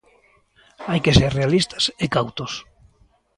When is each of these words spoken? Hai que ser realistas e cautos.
Hai 0.89 0.99
que 1.05 1.15
ser 1.19 1.31
realistas 1.39 1.83
e 2.03 2.05
cautos. 2.15 2.51